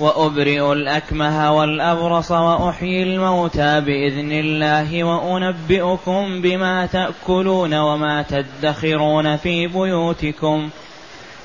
[0.00, 10.68] وأبرئ الأكمه والأبرص وأحيي الموتى بإذن الله وأنبئكم بما تأكلون وما تدخرون في بيوتكم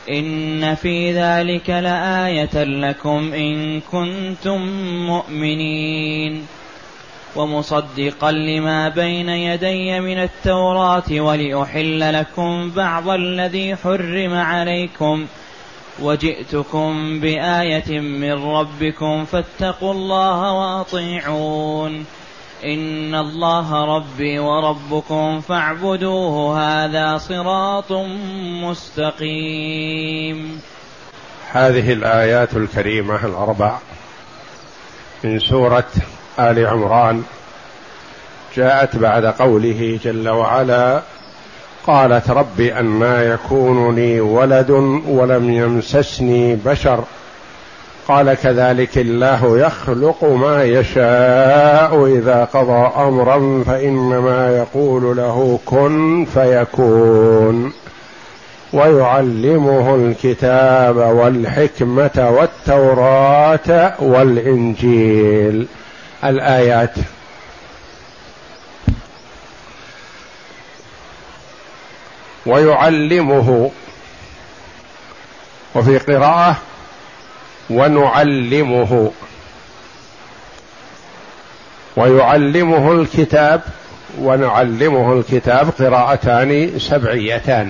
[0.09, 4.62] إن في ذلك لآية لكم إن كنتم
[5.07, 6.48] مؤمنين
[7.35, 15.43] ومصدقا لما بين يدي من التوراة ولأحل لكم بعض الذي حرم عليكم ۖ
[16.02, 22.05] وجئتكم بآية من ربكم فاتقوا الله وأطيعون.
[22.66, 27.91] إن الله ربي وربكم فاعبدوه هذا صراط
[28.64, 30.62] مستقيم.
[31.52, 33.77] هذه الآيات الكريمة الأربع
[35.24, 35.91] من سورة
[36.40, 37.24] آل عمران
[38.55, 41.02] جاءت بعد قوله جل وعلا
[41.87, 44.70] قالت رب أنا يكون لي ولد
[45.07, 47.03] ولم يمسسني بشر.
[48.07, 57.73] قال كذلك الله يخلق ما يشاء إذا قضى أمرا فإنما يقول له كن فيكون.
[58.73, 65.68] ويعلمه الكتاب والحكمة والتوراة والإنجيل.
[66.23, 66.95] الآيات.
[72.46, 73.72] ويعلمه.
[75.76, 76.58] وفي قراءة
[77.70, 79.12] ونعلمه.
[81.96, 83.62] ويعلمه الكتاب
[84.20, 87.70] ونعلمه الكتاب قراءتان سبعيتان.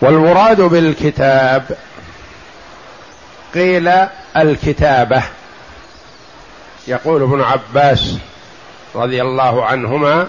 [0.00, 1.78] والمراد بالكتاب
[3.54, 3.92] قيل
[4.36, 5.22] الكتابة.
[6.88, 8.14] يقول ابن عباس
[8.94, 10.26] رضي الله عنهما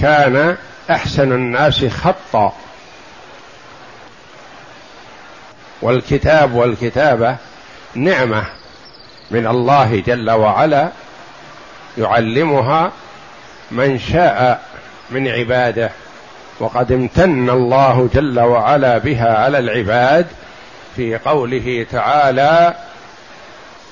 [0.00, 0.56] كان
[0.90, 2.52] أحسن الناس خطا.
[5.82, 7.36] والكتاب والكتابة
[7.94, 8.44] نعمة
[9.30, 10.88] من الله جل وعلا
[11.98, 12.92] يعلمها
[13.70, 14.62] من شاء
[15.10, 15.90] من عباده
[16.58, 20.26] وقد امتن الله جل وعلا بها على العباد
[20.96, 22.74] في قوله تعالى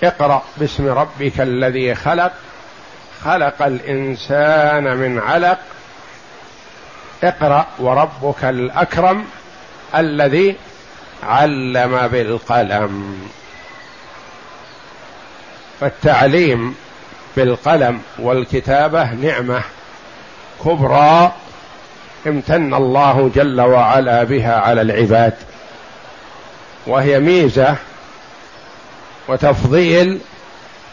[0.04, 2.32] اقرأ باسم ربك الذي خلق
[3.25, 5.59] خلق الإنسان من علق
[7.25, 9.25] اقرأ وربك الأكرم
[9.97, 10.57] الذي
[11.23, 13.19] علم بالقلم.
[15.81, 16.75] فالتعليم
[17.37, 19.63] بالقلم والكتابة نعمة
[20.65, 21.33] كبرى
[22.27, 25.34] امتن الله جل وعلا بها على العباد.
[26.87, 27.77] وهي ميزة
[29.29, 30.21] وتفضيل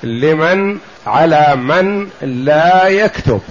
[0.03, 3.41] لمن على من لا يكتب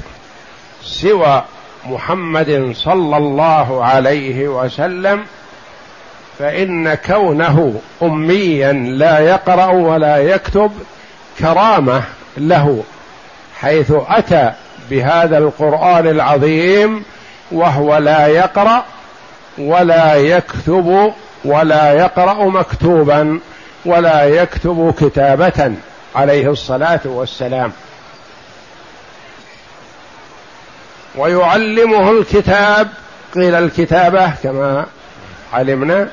[0.83, 1.45] سوى
[1.87, 5.25] محمد صلى الله عليه وسلم
[6.39, 10.73] فإن كونه اميا لا يقرأ ولا يكتب
[11.39, 12.03] كرامة
[12.37, 12.83] له
[13.61, 14.53] حيث أتى
[14.91, 17.05] بهذا القرآن العظيم
[17.53, 18.85] وهو لا يقرأ
[19.59, 21.13] ولا يكتب
[21.45, 23.41] ولا يقرأ مكتوبا
[23.85, 25.73] ولا يكتب كتابة
[26.15, 27.73] عليه الصلاة والسلام.
[31.17, 32.89] ويعلمه الكتاب.
[33.35, 34.87] قيل الكتابة كما
[35.53, 36.09] علمنا.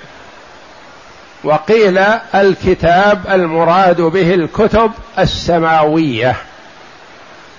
[1.43, 1.97] وقيل
[2.35, 6.35] الكتاب المراد به الكتب السماوية.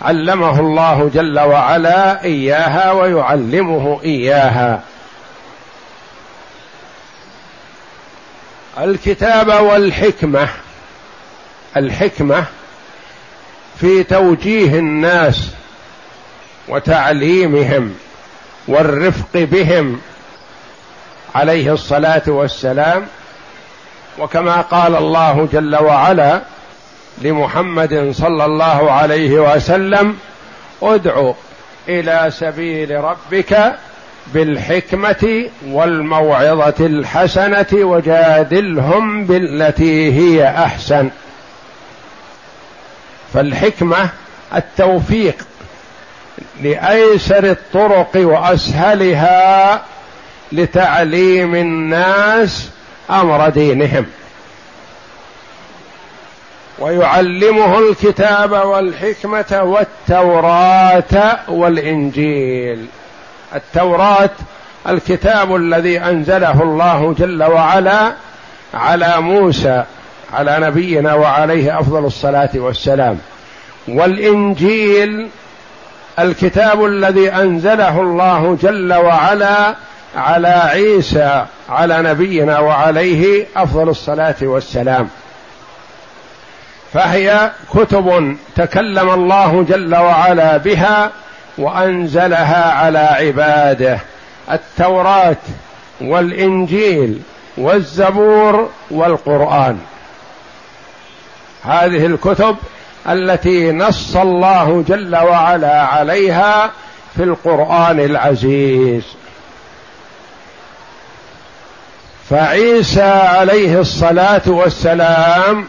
[0.03, 4.81] علمه الله جل وعلا إياها ويعلمه إياها.
[8.79, 10.49] الكتاب والحكمة.
[11.77, 12.45] الحكمة
[13.81, 15.51] في توجيه الناس
[16.69, 17.95] وتعليمهم
[18.69, 20.01] والرفق بهم
[21.35, 23.07] عليه الصلاة والسلام.
[24.19, 26.41] وكما قال الله جل وعلا
[27.23, 30.17] لمحمد صلى الله عليه وسلم
[30.83, 31.33] ادع
[31.89, 33.75] إلى سبيل ربك
[34.27, 41.11] بالحكمة والموعظة الحسنة وجادلهم بالتي هي أحسن.
[43.35, 44.09] فالحكمة
[44.55, 45.35] التوفيق
[46.63, 49.83] لأيسر الطرق وأسهلها
[50.53, 52.71] لتعليم الناس
[53.11, 54.07] أمر دينهم.
[56.79, 62.87] ويعلمه الكتاب والحكمة والتوراة والإنجيل.
[63.55, 64.31] التوراة
[64.89, 68.13] الكتاب الذي أنزله الله جل وعلا
[68.75, 69.85] على موسى
[70.33, 73.19] على نبينا وعليه أفضل الصلاة والسلام.
[73.89, 75.29] والإنجيل
[76.19, 79.75] الكتاب الذي أنزله الله جل وعلا
[80.17, 85.09] على عيسى على نبينا وعليه أفضل الصلاة والسلام.
[86.93, 91.11] فهي كتب تكلم الله جل وعلا بها
[91.59, 93.99] وأنزلها على عباده.
[94.53, 95.37] التوراة
[96.01, 97.23] والإنجيل
[97.59, 99.79] والزبور والقرآن.
[101.65, 102.57] هذه الكتب
[103.09, 106.71] التي نص الله جل وعلا عليها
[107.17, 109.03] في القرآن العزيز.
[112.31, 115.65] فعيسى عليه الصلاة والسلام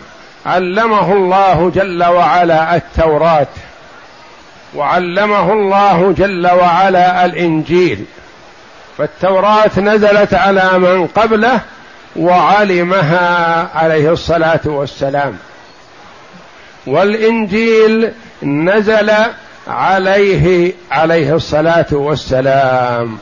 [0.46, 3.48] علمه الله جل وعلا التوراة
[4.76, 8.06] وعلمه الله جل وعلا الإنجيل.
[8.98, 11.62] فالتوراة نزلت على من قبله
[12.16, 15.38] وعلمها عليه الصلاة والسلام.
[16.86, 18.12] والإنجيل
[18.44, 19.12] نزل
[19.68, 23.18] عليه عليه الصلاة والسلام.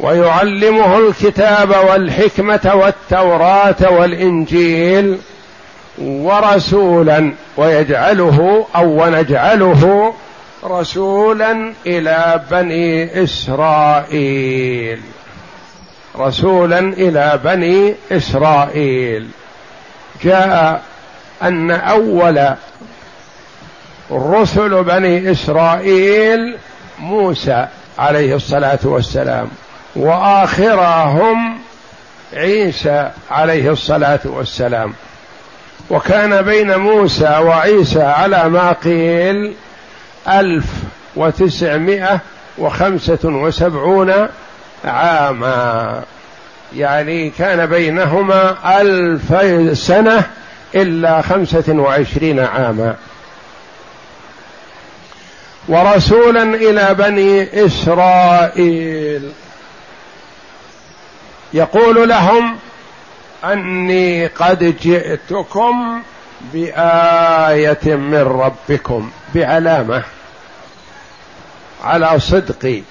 [0.00, 5.18] ويعلمه الكتاب والحكمة والتوراة والإنجيل
[5.98, 10.14] ورسولا ويجعله أو ونجعله
[10.64, 15.00] رسولا إلى بني إسرائيل.
[16.18, 19.28] رسولا إلى بني إسرائيل.
[20.24, 20.82] جاء
[21.42, 22.54] أن أول
[24.12, 26.56] رسل بني إسرائيل
[26.98, 27.66] موسى
[27.98, 29.48] عليه الصلاة والسلام
[29.96, 31.58] وآخرهم
[32.34, 34.94] عيسى عليه الصلاة والسلام.
[35.90, 39.54] وكان بين موسى وعيسى على ما قيل
[40.28, 40.64] ألف
[41.16, 42.20] وتسعمائة
[42.58, 44.28] وخمسة وسبعون
[44.84, 46.02] عاما.
[46.76, 49.34] يعني كان بينهما ألف
[49.78, 50.24] سنة
[50.74, 52.96] إلا خمسة وعشرين عاما.
[55.68, 59.32] ورسولا إلى بني إسرائيل.
[61.54, 62.58] يقول لهم
[63.44, 66.02] أني قد جئتكم
[66.52, 70.02] بآية من ربكم بعلامة
[71.84, 72.82] على صدقي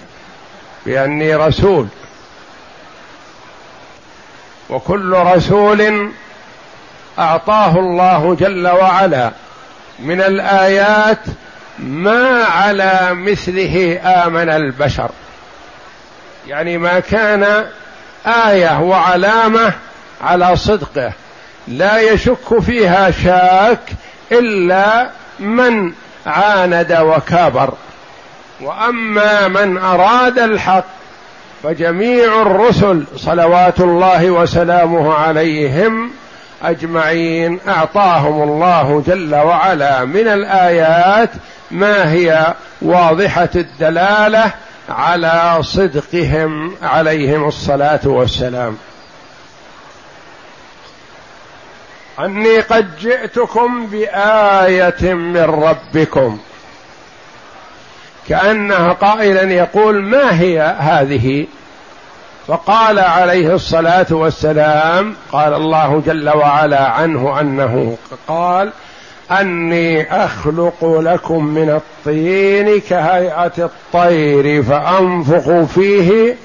[0.86, 1.88] بأني رسول.
[4.70, 6.12] وكل رسول
[7.20, 9.32] أعطاه الله جل وعلا
[10.00, 11.20] من الآيات
[11.80, 15.10] ما على مثله آمن البشر.
[16.48, 17.66] يعني ما كان
[18.26, 19.74] آية وعلامة
[20.22, 21.12] على صدقه.
[21.68, 23.80] لا يشك فيها شاك
[24.32, 25.10] إلا
[25.40, 25.94] من
[26.26, 27.74] عاند وكابر.
[28.62, 30.86] وأما من أراد الحق
[31.64, 36.12] فجميع الرسل صلوات الله وسلامه عليهم
[36.70, 37.60] أجمعين.
[37.68, 41.30] أعطاهم الله جل وعلا من الآيات
[41.72, 44.52] ما هي واضحة الدلالة
[44.90, 48.78] على صدقهم عليهم الصلاة والسلام.
[52.20, 56.40] أني قد جئتكم بآية من ربكم.
[58.28, 61.48] كأنها قائلا يقول ما هي هذه؟
[62.48, 67.98] فقال عليه الصلاة والسلام قال الله جل وعلا عنه أنه
[68.28, 68.72] قال
[69.32, 76.36] أني أخلق لكم من الطين كهيئة الطير فأنفخ فيه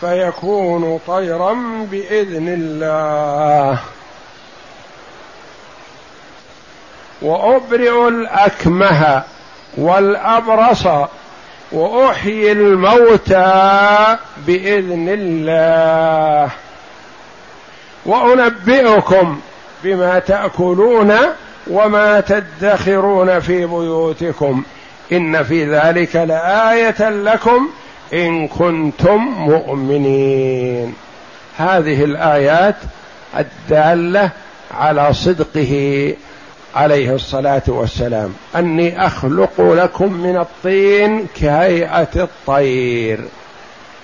[0.00, 1.56] فيكون طيرا
[1.90, 3.78] بإذن الله.
[7.22, 9.22] وأبرئ الأكمه
[9.76, 10.86] والأبرص
[11.72, 16.50] وأحيي الموتى بإذن الله.
[18.06, 19.40] وأنبئكم
[19.84, 21.14] بما تأكلون
[21.66, 24.62] وما تدخرون في بيوتكم.
[25.12, 27.68] إن في ذلك لآية لكم
[28.12, 30.94] إن كنتم مؤمنين.
[31.58, 32.76] هذه الآيات
[33.38, 34.30] الدالة
[34.74, 36.14] على صدقه
[36.74, 38.34] عليه الصلاة والسلام.
[38.56, 43.20] أني أخلق لكم من الطين كهيئة الطير.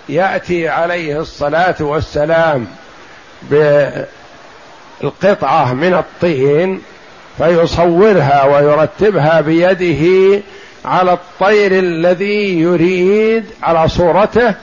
[0.09, 2.67] يأتي عليه الصلاة والسلام
[5.03, 6.83] بالقطعة من الطين
[7.39, 10.43] فيصورها ويرتبها بيده
[10.85, 14.55] على الطير الذي يريد على صورته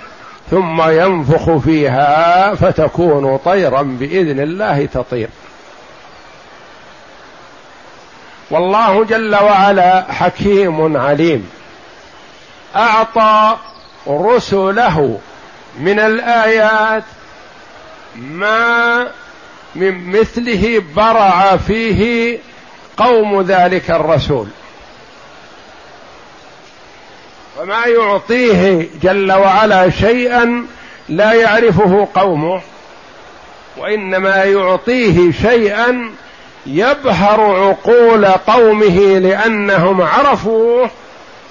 [0.51, 5.27] ثم ينفخ فيها فتكون طيرا بإذن الله تطير.
[8.53, 11.49] والله جل وعلا حكيم عليم.
[12.75, 13.57] أعطى
[14.07, 15.19] رسله
[15.79, 17.03] من الآيات
[18.15, 19.07] ما
[19.75, 22.39] من مثله برع فيه
[22.97, 24.47] قوم ذلك الرسول.
[27.59, 30.65] وما يعطيه جل وعلا شيئا
[31.09, 32.61] لا يعرفه قومه
[33.77, 36.11] وإنما يعطيه شيئا
[36.65, 40.89] يبهر عقول قومه لأنهم عرفوه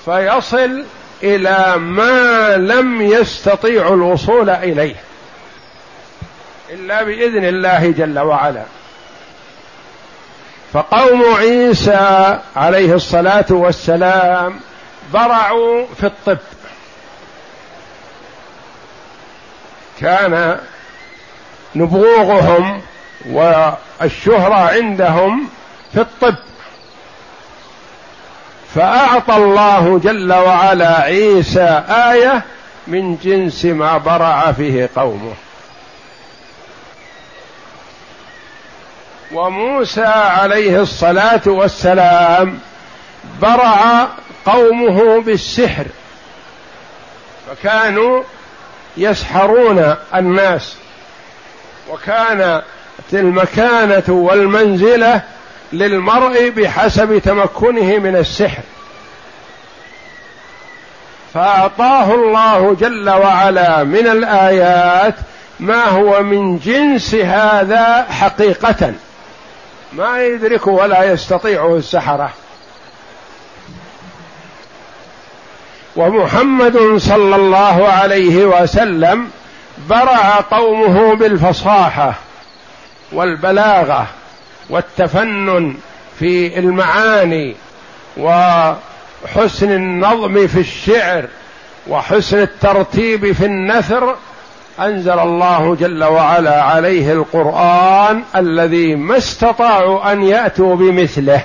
[0.04, 0.84] فيصل
[1.22, 4.96] إلى ما لم يستطيعوا الوصول إليه
[6.70, 8.62] إلا بإذن الله جل وعلا.
[10.72, 14.60] فقوم عيسى عليه الصلاة والسلام
[15.12, 16.38] برعوا في الطب.
[20.00, 20.58] كان
[21.74, 22.82] نبوغهم
[23.30, 25.48] والشهرة عندهم
[25.92, 26.34] في الطب.
[28.74, 32.42] فأعطى الله جل وعلا عيسى آية
[32.86, 35.34] من جنس ما برع فيه قومه.
[39.32, 42.58] وموسى عليه الصلاة والسلام
[43.42, 44.08] برع
[44.46, 45.86] قومه بالسحر.
[47.46, 48.22] فكانوا
[48.96, 50.76] يسحرون الناس.
[51.90, 52.62] وكان
[53.14, 55.22] المكانة والمنزلة
[55.72, 58.62] للمرء بحسب تمكنه من السحر.
[61.34, 65.14] فأعطاه الله جل وعلا من الآيات
[65.60, 68.92] ما هو من جنس هذا حقيقة.
[69.92, 72.32] ما يدركه ولا يستطيعه السحرة
[75.96, 79.30] ومحمد صلى الله عليه وسلم
[79.88, 82.14] برع قومه بالفصاحة.
[83.12, 84.06] والبلاغة
[84.70, 85.74] والتفنن
[86.18, 87.54] في المعاني
[88.16, 91.28] وحسن النظم في الشعر
[91.88, 94.16] وحسن الترتيب في النثر
[94.80, 101.42] أنزل الله جل وعلا عليه القرآن الذي ما استطاعوا أن يأتوا بمثله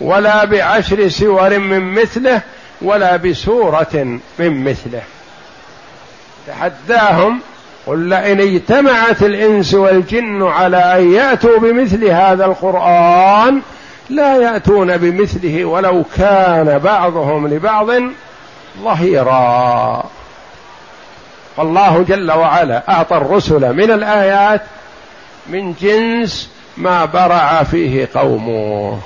[0.00, 2.40] ولا بعشر سور من مثله
[2.82, 5.02] ولا بسورة من مثله.
[6.46, 7.40] تحداهم
[7.86, 13.60] قل لئن اجتمعت الإنس والجن على أن يأتوا بمثل هذا القرآن
[14.10, 17.86] لا يأتون بمثله ولو كان بعضهم لبعض
[18.82, 20.04] ظهيرا.
[21.56, 24.62] فالله جل وعلا أعطى الرسل من الآيات
[25.46, 28.98] من جنس ما برع فيه قومه.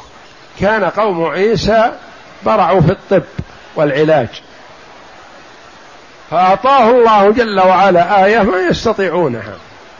[0.60, 1.92] كان قوم عيسى
[2.46, 3.22] برعوا في الطب
[3.76, 4.28] والعلاج.
[6.30, 9.54] فأعطاه الله جل وعلا آية ما يستطيعونها.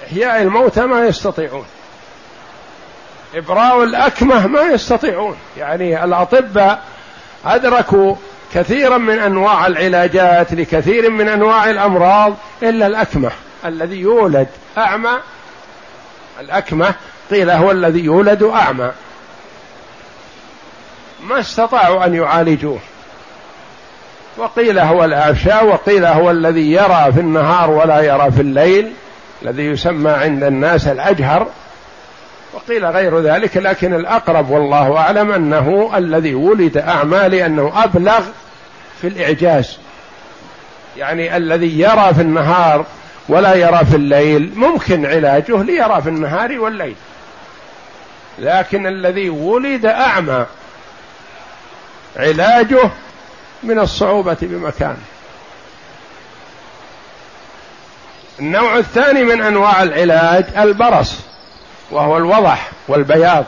[0.07, 1.67] إحياء الموتى ما يستطيعون.
[3.35, 5.37] إبراء الأكمة ما يستطيعون.
[5.57, 6.83] يعني الأطباء
[7.45, 8.15] أدركوا
[8.55, 13.31] كثيرا من أنواع العلاجات لكثير من أنواع الأمراض إلا الأكمة
[13.65, 15.19] الذي يولد أعمى.
[16.41, 16.95] الأكمة
[17.31, 18.93] قيل هو الذي يولد أعمى.
[21.23, 22.79] ما استطاعوا أن يعالجوه.
[24.37, 28.93] وقيل هو الأعشى وقيل هو الذي يرى في النهار ولا يرى في الليل
[29.43, 31.47] الذي يسمى عند الناس الأجهر.
[32.53, 38.21] وقيل غير ذلك لكن الأقرب والله أعلم أنه الذي ولد أعمى لأنه أبلغ
[39.01, 39.79] في الإعجاز.
[40.97, 42.85] يعني الذي يرى في النهار
[43.29, 46.97] ولا يرى في الليل ممكن علاجه ليرى في النهار والليل.
[48.39, 50.47] لكن الذي ولد أعمى
[52.17, 52.91] علاجه
[53.65, 54.97] من الصعوبة بمكان.
[58.41, 61.15] النوع الثاني من أنواع العلاج البرص
[61.91, 63.45] وهو الوضح والبياض.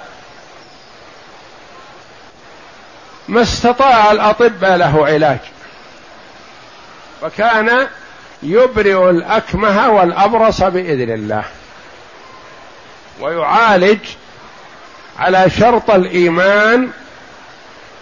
[3.28, 5.38] ما استطاع الأطباء له علاج.
[7.22, 7.86] وكان
[8.42, 11.44] يبرئ الأكمه والأبرص بإذن الله.
[13.20, 13.98] ويعالج
[15.18, 16.90] على شرط الإيمان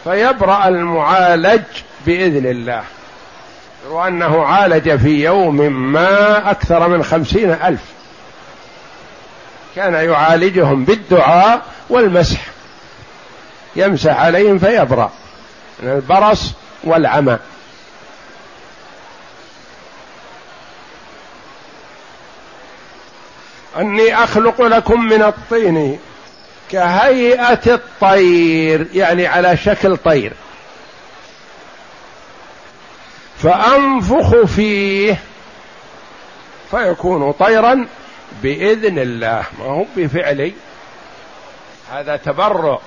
[0.05, 1.63] فيبرأ المعالج
[2.07, 2.83] بإذن الله.
[3.89, 5.57] وأنه عالج في يوم
[5.93, 7.81] ما أكثر من خمسين ألف.
[9.77, 12.41] كان يعالجهم بالدعاء والمسح.
[13.77, 15.11] يمسح عليهم فيبرأ
[15.83, 16.53] من البرص
[16.85, 17.39] والعمى.
[23.77, 25.99] أني أخلق لكم من الطين
[26.71, 30.33] كهيئة الطير يعني على شكل طير.
[33.45, 35.19] فأنفخ فيه
[36.71, 37.87] فيكون طيرا
[38.43, 39.45] بإذن الله.
[39.59, 40.53] ما هو بفعلي.
[41.93, 42.79] هذا تبرؤ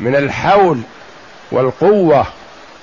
[0.00, 0.80] من الحول
[1.52, 2.26] والقوة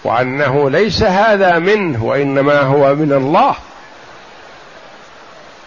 [0.03, 3.55] وأنه ليس هذا منه وإنما هو من الله.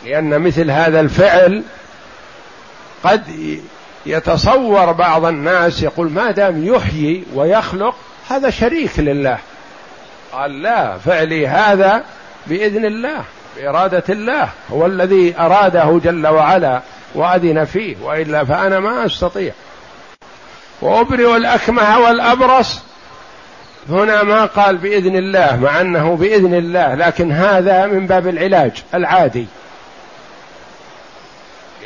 [0.04, 1.62] لأن مثل هذا الفعل
[3.04, 3.22] قد
[4.06, 7.94] يتصور بعض الناس يقول ما دام يحيي ويخلق
[8.28, 9.38] هذا شريك لله.
[10.32, 12.04] قال لا فعلي هذا
[12.46, 13.24] بإذن الله
[13.56, 16.82] بإرادة الله هو الذي أراده جل وعلا
[17.14, 19.52] وأذن فيه وإلا فأنا ما أستطيع.
[20.82, 22.78] وأبرئ الأكمه والأبرص.
[23.88, 29.46] هنا ما قال بإذن الله مع أنه بإذن الله لكن هذا من باب العلاج العادي.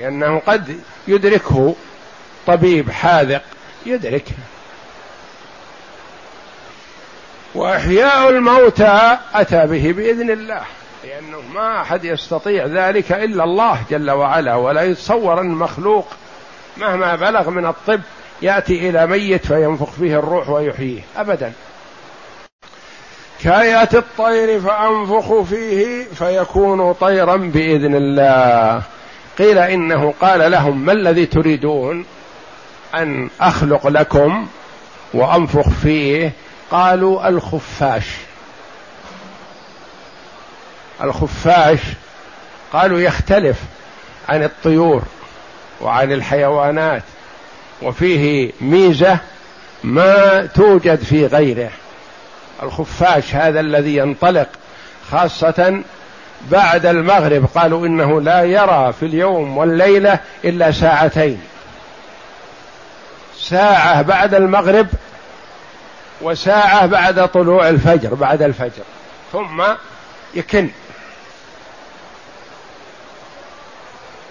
[0.00, 1.74] لأنه قد يدركه
[2.46, 3.42] طبيب حاذق
[3.86, 4.24] يدرك
[7.54, 10.62] وإحياء الموتى أتى به بإذن الله
[11.04, 16.06] لأنه ما أحد يستطيع ذلك إلا الله جل وعلا ولا يتصور أن مخلوق
[16.76, 18.00] مهما بلغ من الطب
[18.42, 21.52] يأتي إلى ميت فينفخ فيه الروح ويحييه ابدا.
[23.42, 28.82] كاية الطير فأنفخ فيه فيكون طيرا بإذن الله.
[29.38, 32.04] قيل إنه قال لهم ما الذي تريدون
[32.94, 34.46] أن أخلق لكم
[35.14, 36.32] وأنفخ فيه
[36.74, 38.04] قالوا الخفاش.
[41.02, 41.78] الخفاش
[42.72, 43.56] قالوا يختلف
[44.28, 45.02] عن الطيور
[45.80, 47.02] وعن الحيوانات
[47.82, 49.18] وفيه ميزة
[49.84, 51.70] ما توجد في غيره.
[52.62, 54.48] الخفاش هذا الذي ينطلق
[55.10, 55.82] خاصة
[56.50, 61.40] بعد المغرب قالوا إنه لا يرى في اليوم والليلة إلا ساعتين.
[63.38, 64.86] ساعة بعد المغرب
[66.24, 68.84] وساعة بعد طلوع الفجر بعد الفجر.
[69.32, 69.62] ثم
[70.34, 70.68] يكن.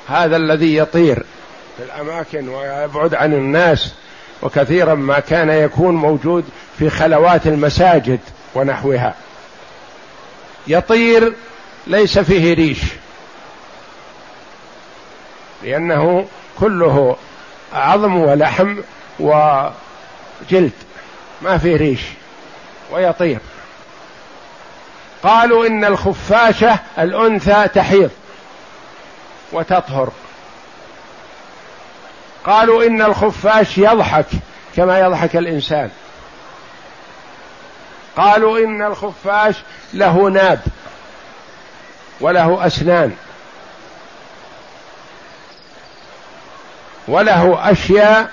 [0.07, 1.25] هذا الذي يطير
[1.77, 3.93] في الأماكن ويبعد عن الناس
[4.41, 6.45] وكثيرا ما كان يكون موجود
[6.79, 8.19] في خلوات المساجد
[8.55, 9.15] ونحوها.
[10.67, 11.33] يطير
[11.87, 12.79] ليس فيه ريش
[15.63, 16.27] لأنه
[16.59, 17.17] كله
[17.73, 18.77] عظم ولحم
[19.19, 20.71] وجلد.
[21.43, 22.01] ما فيه ريش
[22.91, 23.39] ويطير.
[25.23, 28.11] قالوا إن الخفاشة الأنثى تحيض
[29.51, 30.11] وتطهر.
[32.45, 34.25] قالوا إن الخفاش يضحك
[34.75, 35.89] كما يضحك الإنسان.
[38.17, 39.55] قالوا إن الخفاش
[39.93, 40.59] له ناب
[42.21, 43.15] وله أسنان
[47.07, 48.31] وله أشياء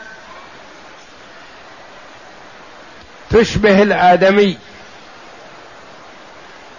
[3.31, 4.59] تشبه الآدمي.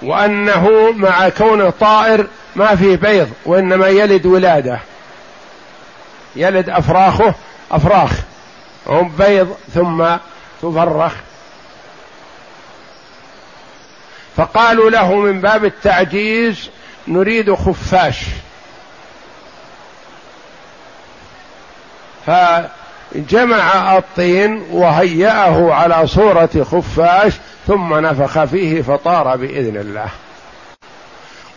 [0.02, 4.80] وأنه مع كونه طائر ما فيه بيض وإنما يلد ولادة.
[6.36, 7.34] يلد أفراخه
[7.72, 8.12] أفراخ.
[8.88, 10.06] هم بيض ثم
[10.62, 11.14] تفرخ.
[14.38, 16.70] فقالوا له من باب التعجيز
[17.08, 18.20] نريد خفاش.
[22.26, 22.32] ف
[23.16, 27.34] جمع الطين وهيأه على صورة خفاش
[27.68, 30.08] ثم نفخ فيه فطار بإذن الله.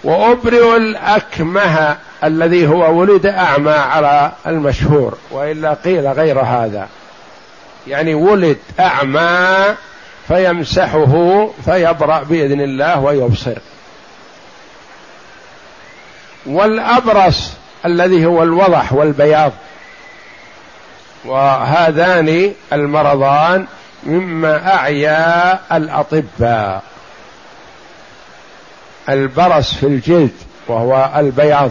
[0.05, 6.89] وأبرئ الأكمه الذي هو ولد أعمى على المشهور وإلا قيل غير هذا.
[7.87, 9.75] يعني ولد أعمى
[10.29, 13.59] فيمسحه فيبرأ بإذن الله ويبصر.
[16.47, 17.53] والأبرص
[17.85, 19.53] الذي هو الوضح والبياض
[21.25, 23.67] وهذان المرضان
[24.03, 26.83] مما أعيا الأطباء.
[29.09, 30.33] البرص في الجلد
[30.69, 31.71] وهو البياض.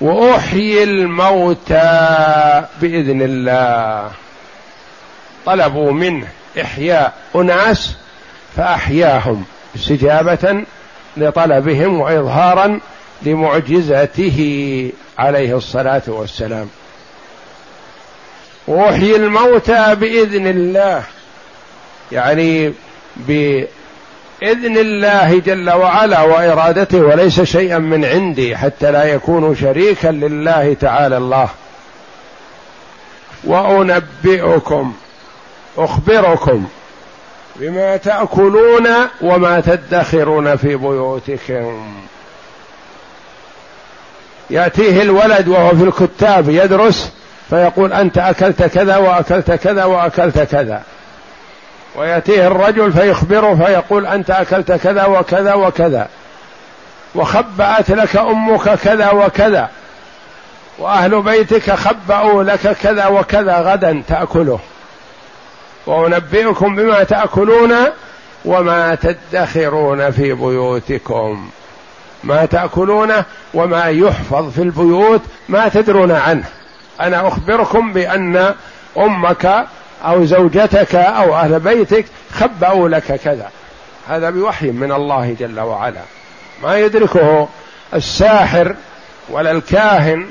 [0.00, 4.10] وأحيي الموتى بإذن الله.
[5.46, 6.28] طلبوا منه
[6.60, 7.96] إحياء أناس
[8.56, 9.44] فأحياهم
[9.76, 10.64] استجابة
[11.16, 12.80] لطلبهم واظهارا
[13.22, 14.92] لمعجزته.
[15.18, 16.68] عليه الصلاة والسلام.
[18.68, 21.02] وحي الموتى بإذن الله
[22.12, 22.72] يعني
[23.16, 31.16] بإذن الله جل وعلا وإرادته وليس شيئا من عندي حتى لا يكون شريكا لله تعالى
[31.16, 31.48] الله.
[33.44, 34.94] وأنبئكم
[35.78, 36.66] أخبركم
[37.56, 38.88] بما تأكلون
[39.20, 41.96] وما تدخرون في بيوتكم.
[44.50, 47.12] يأتيه الولد وهو في الكتاب يدرس
[47.50, 50.82] فيقول أنت أكلت كذا وأكلت كذا وأكلت كذا.
[51.96, 56.08] ويأتيه الرجل فيخبره فيقول أنت أكلت كذا وكذا وكذا.
[57.14, 59.68] وخبأت لك أمك كذا وكذا.
[60.78, 64.58] وأهل بيتك خبأوا لك كذا وكذا غدا تأكله.
[65.86, 67.74] وأنبئكم بما تأكلون
[68.44, 71.50] وما تدخرون في بيوتكم.
[72.26, 76.44] ما تأكلونه وما يحفظ في البيوت ما تدرون عنه.
[77.00, 78.54] أنا أخبركم بأن
[78.98, 79.66] أمك
[80.04, 83.50] أو زوجتك أو أهل بيتك خبأوا لك كذا.
[84.08, 86.00] هذا بوحي من الله جل وعلا.
[86.62, 87.48] ما يدركه
[87.94, 88.74] الساحر
[89.28, 90.26] ولا الكاهن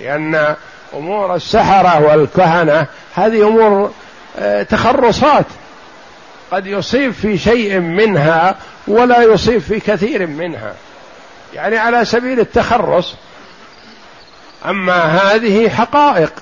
[0.00, 0.54] لأن
[0.94, 3.90] أمور السحرة والكهنة هذه أمور
[4.38, 5.46] آه، تخرصات.
[6.50, 10.74] قد يصيب في شيء منها ولا يصيب في كثير منها.
[11.54, 13.14] يعني على سبيل التخرص.
[14.66, 16.32] أما هذه حقائق.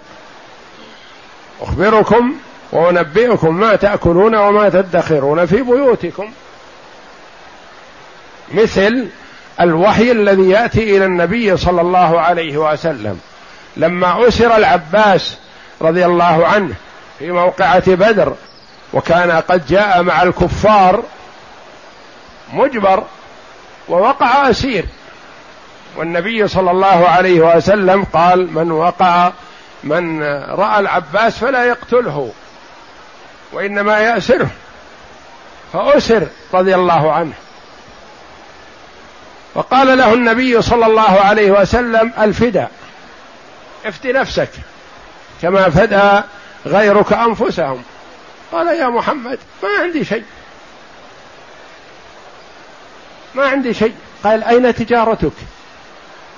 [1.60, 2.34] أخبركم
[2.72, 6.30] وأنبئكم ما تأكلون وما تدخرون في بيوتكم.
[8.54, 9.08] مثل
[9.60, 13.20] الوحي الذي يأتي إلى النبي صلى الله عليه وسلم
[13.76, 15.36] لما أسر العباس
[15.80, 16.74] رضي الله عنه
[17.18, 18.34] في موقعة بدر
[18.98, 21.02] وكان قد جاء مع الكفار
[22.52, 23.04] مجبر
[23.88, 24.84] ووقع أسير.
[25.96, 29.32] والنبي صلى الله عليه وسلم قال من وقع
[29.84, 32.32] من رأى العباس فلا يقتله
[33.52, 34.50] وإنما يأسره
[35.72, 37.32] فأسر رضي الله عنه.
[39.54, 42.70] فقال له النبي صلى الله عليه وسلم الفداء
[43.86, 44.50] افد نفسك
[45.42, 46.20] كما فدى
[46.66, 47.82] غيرك أنفسهم.
[48.52, 50.24] قال يا محمد ما عندي شيء.
[53.34, 53.94] ما عندي شيء.
[54.24, 55.32] قال أين تجارتك؟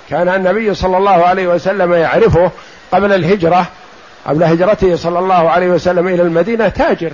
[0.09, 2.51] كان النبي صلى الله عليه وسلم يعرفه
[2.91, 3.65] قبل الهجرة
[4.25, 7.11] قبل هجرته صلى الله عليه وسلم إلى المدينة تاجر.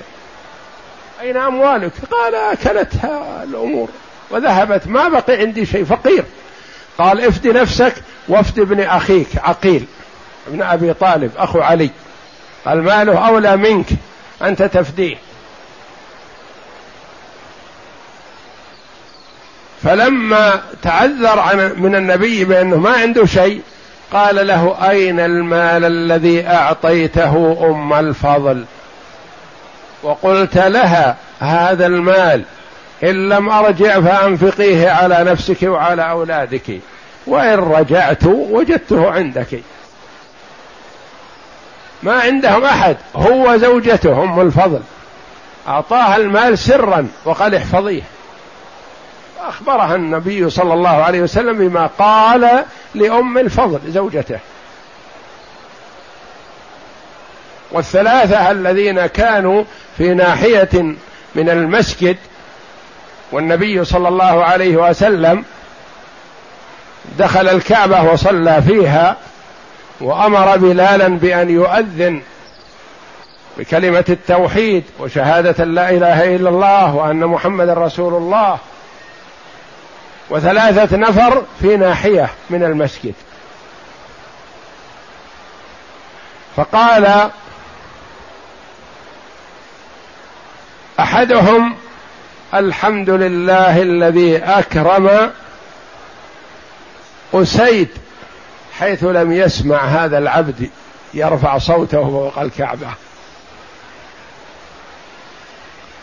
[1.21, 3.89] أين أموالك؟ قال أكلتها الأمور
[4.29, 6.23] وذهبت ما بقي عندي شيء فقير.
[6.97, 7.93] قال افد نفسك
[8.27, 9.85] وافد ابن أخيك عقيل
[10.47, 11.89] ابن أبي طالب أخو علي.
[12.65, 13.87] قال ماله أولى منك؟
[14.41, 15.15] أنت تفديه.
[19.83, 23.61] فلما تعذر من النبي بأنه ما عنده شيء
[24.13, 28.65] قال له أين المال الذي أعطيته أم الفضل؟
[30.03, 32.43] وقلت لها هذا المال
[33.03, 36.79] إن لم أرجع فأنفقيه على نفسك وعلى أولادك
[37.27, 39.61] وإن رجعت وجدته عندك.
[42.03, 42.97] ما عندهم أحد.
[43.15, 44.81] هو زوجته ام الفضل.
[45.67, 48.01] أعطاها المال سرا وقال احفظيه.
[49.39, 52.63] اخبرها النبي صلى الله عليه وسلم بما قال
[52.95, 54.39] لأم الفضل زوجته.
[57.71, 59.63] والثلاثة الذين كانوا
[59.97, 60.83] في ناحية
[61.35, 62.17] من المسجد
[63.31, 65.43] والنبي صلى الله عليه وسلم
[67.19, 69.15] دخل الكعبة وصلى فيها
[70.01, 72.21] وأمر بلالا بأن يؤذن
[73.57, 78.57] بكلمة التوحيد وشهادة لا إله إلا الله وأن محمدا رسول الله
[80.29, 83.13] وثلاثة نفر في ناحية من المسجد.
[86.55, 87.29] فقال
[90.99, 91.75] أحدهم
[92.53, 95.31] الحمد لله الذي أكرم
[97.33, 97.89] أسيد
[98.79, 100.69] حيث لم يسمع هذا العبد
[101.13, 102.87] يرفع صوته فوق الكعبة.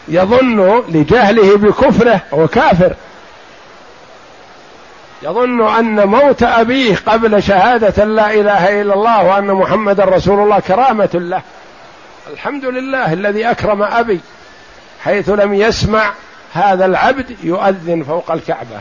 [0.08, 2.94] يظن لجهله بكفره هو كافر.
[5.22, 11.10] يظن أن موت أبيه قبل شهادة لا إله إلا الله وأن محمدا رسول الله كرامة
[11.14, 11.42] له.
[12.32, 14.20] الحمد لله الذي أكرم أبي
[15.04, 16.10] حيث لم يسمع
[16.54, 18.80] هذا العبد يؤذن فوق الكعبة.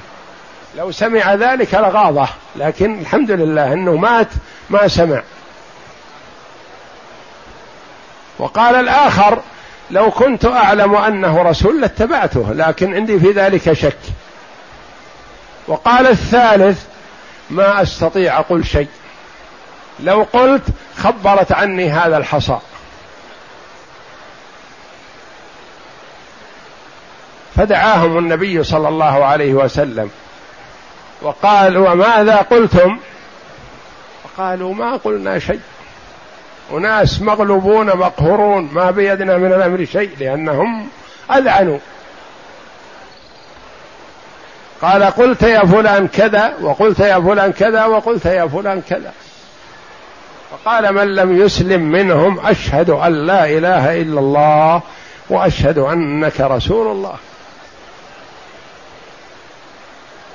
[0.77, 4.27] لو سمع ذلك لغاضه لكن الحمد لله انه مات
[4.69, 5.21] ما سمع.
[8.39, 9.41] وقال الآخر
[9.91, 13.97] لو كنت أعلم أنه رسول لاتبعته لكن عندي في ذلك شك.
[15.67, 16.83] وقال الثالث
[17.49, 18.87] ما أستطيع أقول شيء.
[19.99, 20.63] لو قلت
[20.97, 22.57] خبرت عني هذا الحصى.
[27.55, 30.09] فدعاهم النبي صلى الله عليه وسلم.
[31.23, 32.97] وقال وماذا قلتم؟
[34.37, 35.59] قالوا ما قلنا شيء.
[36.71, 40.87] وناس مغلوبون مقهورون ما بيدنا من الأمر شيء لأنهم
[41.31, 41.77] أذعنوا.
[44.81, 49.13] قال قلت يا فلان كذا وقلت يا فلان كذا وقلت يا فلان كذا.
[50.51, 54.81] فقال من لم يسلم منهم أشهد أن لا إله إلا الله
[55.29, 57.15] وأشهد أنك رسول الله.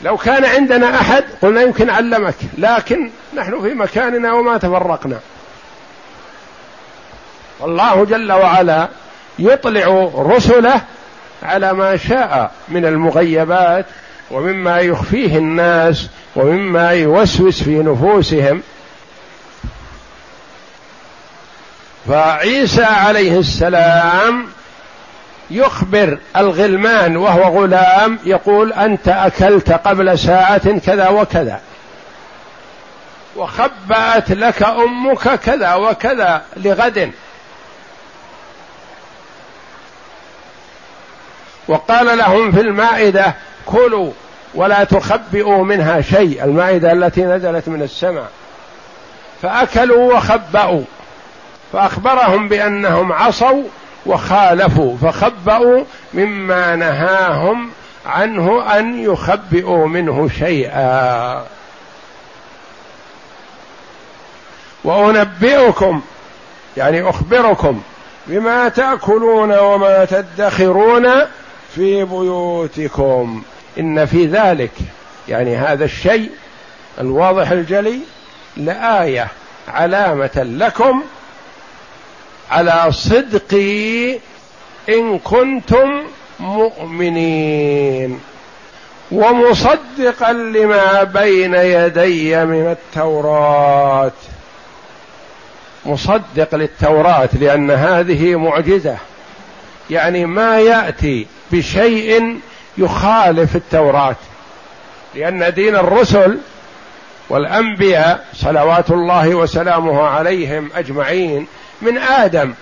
[0.02, 5.18] لو كان عندنا أحد قلنا يمكن علمك لكن نحن في مكاننا وما تفرقنا.
[7.60, 8.88] والله جل وعلا
[9.38, 10.80] يطلع رسله
[11.42, 13.86] على ما شاء من المغيبات
[14.30, 18.62] ومما يخفيه الناس ومما يوسوس في نفوسهم.
[22.08, 24.46] فعيسى عليه السلام
[25.50, 31.60] يخبر الغلمان وهو غلام يقول أنت أكلت قبل ساعة كذا وكذا.
[33.36, 37.10] وخبأت لك أمك كذا وكذا لغد.
[41.68, 43.34] وقال لهم في المائدة
[43.66, 44.12] كلوا
[44.54, 48.30] ولا تخبئوا منها شيء المائدة التي نزلت من السماء.
[49.42, 50.84] فأكلوا وخبأوا.
[51.72, 53.62] فأخبرهم بأنهم عصوا
[54.08, 57.70] وخالفوا فخبأوا مما نهاهم
[58.06, 61.44] عنه أن يخبئوا منه شيئا.
[64.84, 66.00] وأنبئكم
[66.76, 67.82] يعني أخبركم
[68.26, 71.08] بما تأكلون وما تدخرون
[71.74, 73.42] في بيوتكم.
[73.78, 74.72] إن في ذلك
[75.28, 76.30] يعني هذا الشيء
[77.00, 78.00] الواضح الجلي
[78.56, 79.28] لآية
[79.68, 81.02] علامة لكم
[82.50, 84.18] على صدقي
[84.88, 86.02] إن كنتم
[86.40, 88.20] مؤمنين.
[89.12, 94.12] ومصدقا لما بين يدي من التوراة.
[95.86, 98.96] مصدق للتوراة لأن هذه معجزة.
[99.90, 102.40] يعني ما يأتي بشيء
[102.78, 104.16] يخالف التوراة.
[105.14, 106.38] لأن دين الرسل
[107.28, 111.46] والأنبياء صلوات الله وسلامه عليهم أجمعين
[111.82, 112.54] من آدم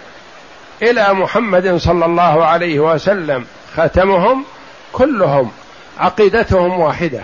[0.83, 3.47] إلى محمد صلى الله عليه وسلم.
[3.77, 4.45] خاتمهم
[4.93, 5.53] كلهم
[5.99, 7.23] عقيدتهم واحدة.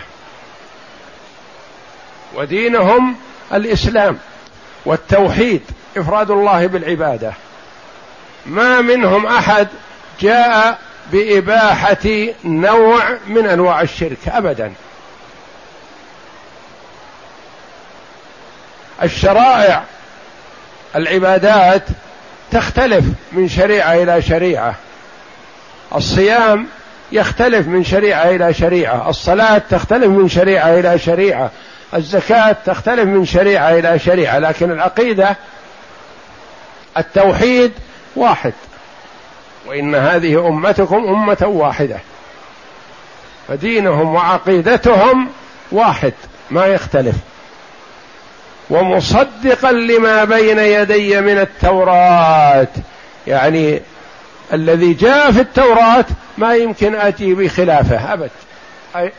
[2.35, 3.17] ودينهم
[3.55, 4.19] الإسلام
[4.85, 5.63] والتوحيد
[5.97, 7.33] إفراد الله بالعبادة.
[8.47, 9.69] ما منهم أحد
[10.21, 10.79] جاء
[11.13, 14.73] بإباحة نوع من أنواع الشرك ابدا.
[19.03, 19.85] الشرائع
[20.97, 21.83] العبادات
[22.51, 24.75] تختلف من شريعة إلى شريعة.
[25.95, 26.67] الصيام
[27.13, 29.11] يختلف من شريعة إلى شريعة.
[29.11, 31.51] الصلاة تختلف من شريعة إلى شريعة.
[31.95, 34.39] الزكاة تختلف من شريعة إلى شريعة.
[34.39, 35.37] لكن العقيدة
[36.99, 37.73] التوحيد
[38.17, 38.53] واحد.
[39.67, 41.99] وإن هذه أمتكم أمة واحدة.
[43.49, 45.29] فدينهم وعقيدتهم
[45.73, 46.13] واحد.
[46.51, 47.15] ما يختلف.
[48.73, 52.69] ومصدقا لما بين يدي من التوراه.
[53.27, 53.81] يعني
[54.53, 56.05] الذي جاء في التوراه
[56.39, 58.31] ما يمكن آتي بخلافه أبد.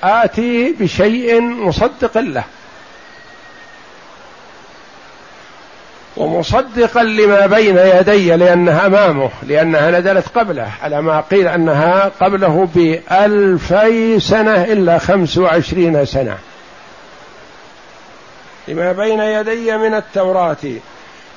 [0.03, 2.43] آتي بشيء مصدق له.
[6.17, 14.19] ومصدقا لما بين يدي لأنها أمامه لأنها نزلت قبله على ما قيل أنها قبله بألفي
[14.19, 16.37] سنة إلا خمس وعشرين سنة.
[18.67, 20.57] لما بين يدي من التوراة.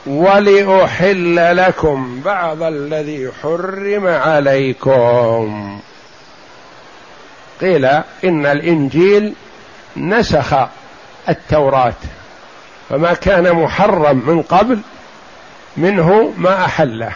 [0.06, 5.80] ولأحل لكم بعض الذي حرم عليكم.
[7.60, 7.84] قيل
[8.24, 9.34] إن الإنجيل
[9.96, 10.54] نسخ
[11.28, 11.94] التوراة.
[12.88, 14.80] فما كان محرم من قبل
[15.76, 17.12] منه ما أحله.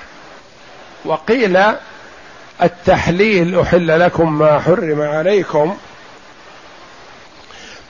[1.05, 1.59] وقيل
[2.63, 5.77] التحليل أحل لكم ما حرم عليكم.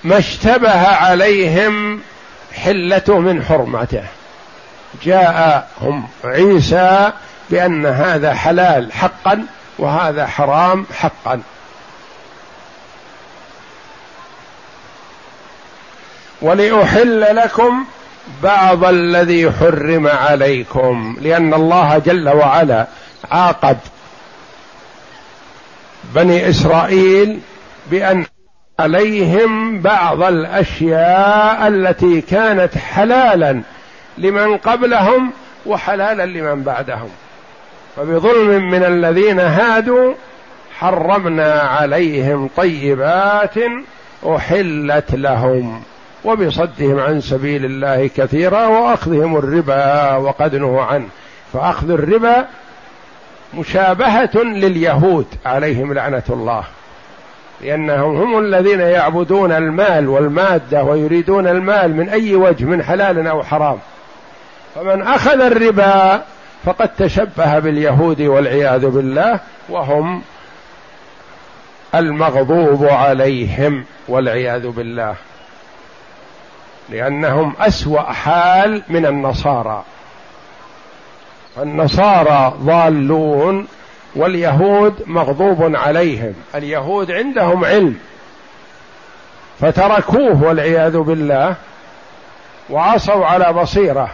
[0.05, 2.01] ما اشتبه عليهم
[2.53, 4.05] حلته من حرمته.
[5.05, 7.13] جاءهم عيسى
[7.51, 9.47] بأن هذا حلال حقا
[9.79, 11.43] وهذا حرام حقا.
[16.43, 17.85] ولأحل لكم
[18.43, 22.87] بعض الذي حرم عليكم لأن الله جل وعلا
[23.31, 23.79] عاقب
[26.15, 27.41] بني إسرائيل
[27.91, 28.25] بأن
[28.81, 33.61] عليهم بعض الأشياء التي كانت حلالا
[34.19, 35.31] لمن قبلهم
[35.67, 37.09] وحلالا لمن بعدهم.
[37.97, 40.15] فبظلم من الذين هادوا
[40.79, 43.55] حرمنا عليهم طيبات
[44.27, 45.83] أحلت لهم
[46.25, 51.09] وبصدهم عن سبيل الله كثيرا وأخذهم الربا وقد نهوا عنه.
[51.53, 52.47] فأخذ الربا
[53.55, 56.65] مشابهة لليهود عليهم لعنة الله.
[57.63, 63.79] لأنهم هم الذين يعبدون المال والمادة ويريدون المال من أي وجه من حلال أو حرام.
[64.75, 66.23] فمن أخذ الربا
[66.65, 70.23] فقد تشبه باليهود والعياذ بالله وهم
[71.95, 75.15] المغضوب عليهم والعياذ بالله.
[76.89, 79.85] لأنهم أسوأ حال من النصارى.
[81.59, 83.67] النصارى ضالون
[84.17, 86.35] واليهود مغضوب عليهم.
[86.55, 87.99] اليهود عندهم علم.
[89.61, 91.55] فتركوه والعياذ بالله
[92.71, 94.11] وعصوا على بصيرة.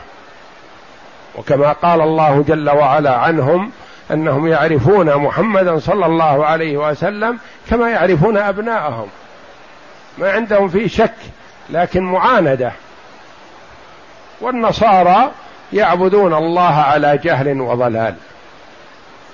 [1.39, 3.71] وكما قال الله جل وعلا عنهم
[4.11, 7.39] أنهم يعرفون محمدا صلى الله عليه وسلم
[7.71, 9.09] كما يعرفون أبناءهم.
[10.19, 11.15] ما عندهم فيه شك
[11.71, 12.73] لكن معاندة.
[14.41, 15.31] والنصارى
[15.73, 18.15] يعبدون الله على جهل وضلال.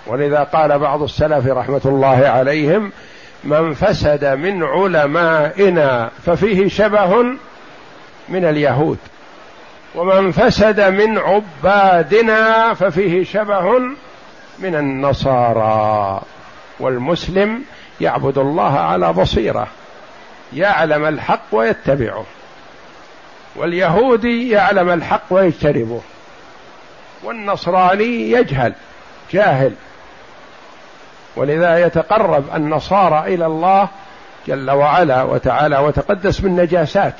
[0.07, 2.93] ولذا قال بعض السلف رحمة الله عليهم
[3.45, 7.23] من فسد من علمائنا ففيه شبه
[8.29, 8.99] من اليهود
[9.95, 13.79] ومن فسد من عبادنا ففيه شبه
[14.59, 16.21] من النصارى
[16.81, 17.62] والمسلم
[18.01, 19.67] يعبد الله على بصيرة
[20.53, 22.25] يعلم الحق ويتبعه
[23.57, 26.01] واليهودي يعلم الحق ويجتنبه
[27.25, 28.75] والنصراني يجهل
[29.33, 29.73] جاهل.
[31.37, 33.88] ولذا يتقرب النصارى إلى الله
[34.49, 37.14] جل وعلا وتعالى وتقدس من نجاسات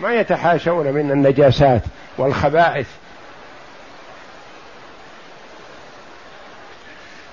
[0.00, 1.82] ما يتحاشون من النجاسات
[2.18, 2.86] والخبائث.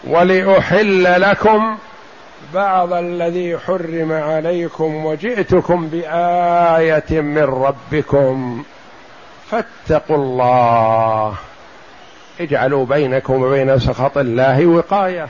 [0.08, 1.78] ولأحل لكم
[2.54, 8.64] بعض الذي حرم عليكم وجئتكم بآية من ربكم.
[9.52, 11.36] فاتقوا الله.
[12.40, 15.28] اجعلوا بينكم وبين سخط الله وقاية.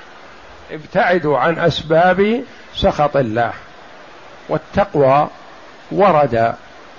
[0.72, 2.44] ابتعدوا عن أسباب
[2.76, 3.52] سخط الله
[4.50, 5.28] والتقوى
[5.92, 6.54] ورد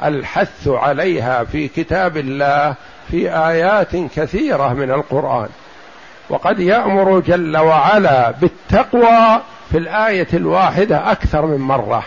[0.05, 2.75] الحث عليها في كتاب الله
[3.11, 5.49] في آيات كثيرة من القرآن.
[6.29, 12.03] وقد يأمر جل وعلا بالتقوى في الآية الواحدة أكثر من مرة.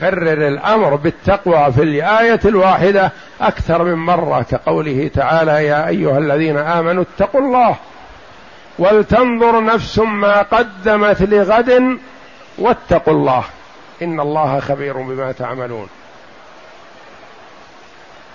[0.00, 7.02] كرر الأمر بالتقوى في الآية الواحدة أكثر من مرة كقوله تعالى يا أيها الذين آمنوا
[7.02, 7.76] اتقوا الله
[8.78, 11.98] ولتنظر نفس ما قدمت لغد
[12.58, 13.44] واتقوا الله
[14.02, 15.88] إن الله خبير بما تعملون.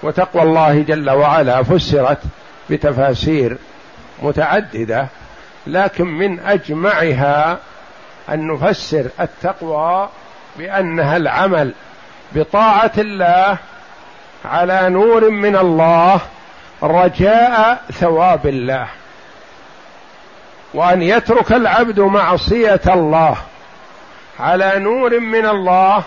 [0.04, 2.22] وتقوى الله جل وعلا فسرت
[2.70, 3.58] بتفاسير
[4.22, 5.08] متعددة
[5.68, 7.58] لكن من أجمعها
[8.30, 10.10] أن نفسر التقوى
[10.58, 11.74] بأنها العمل
[12.32, 13.58] بطاعة الله
[14.46, 16.22] على نور من الله
[16.84, 18.88] رجاء ثواب الله.
[20.74, 23.38] وأن يترك العبد معصية الله
[24.40, 26.04] على نور من الله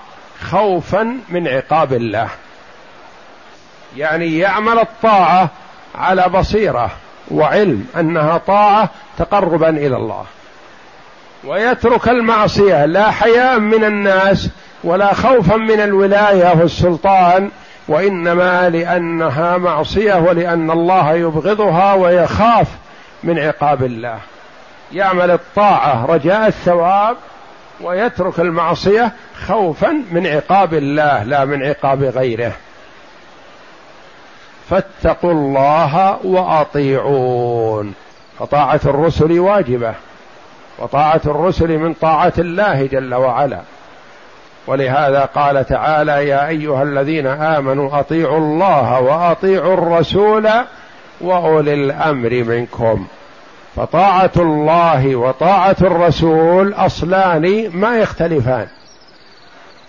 [0.51, 2.29] خوفا من عقاب الله.
[3.97, 5.49] يعني يعمل الطاعة
[5.95, 6.91] على بصيرة
[7.31, 10.25] وعلم أنها طاعة تقربا إلى الله.
[11.45, 14.49] ويترك المعصية لا حياء من الناس
[14.85, 17.51] ولا خوفا من الولاية والسلطان
[17.89, 22.69] وإنما لأنها معصية ولأن الله يبغضها ويخاف
[23.23, 24.19] من عقاب الله.
[24.93, 27.17] يعمل الطاعة رجاء الثواب
[27.81, 29.13] ويترك المعصية
[29.47, 32.53] خوفا من عقاب الله لا من عقاب غيره.
[34.71, 37.95] فاتقوا الله وأطيعون.
[38.39, 39.95] فطاعة الرسل واجبة.
[40.79, 43.61] وطاعة الرسل من طاعة الله جل وعلا.
[44.67, 50.49] ولهذا قال تعالى يا أيها الذين آمنوا أطيعوا الله وأطيعوا الرسول
[51.21, 53.07] وأولي الأمر منكم.
[53.77, 58.67] فطاعة الله وطاعة الرسول أصلان ما يختلفان.